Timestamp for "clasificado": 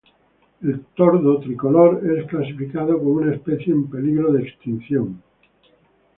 2.25-2.97